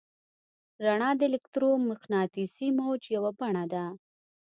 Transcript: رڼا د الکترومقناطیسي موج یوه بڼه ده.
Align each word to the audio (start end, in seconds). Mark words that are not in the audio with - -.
رڼا 0.85 1.09
د 1.19 1.21
الکترومقناطیسي 1.29 2.67
موج 2.77 3.01
یوه 3.15 3.31
بڼه 3.39 3.63
ده. 3.73 3.85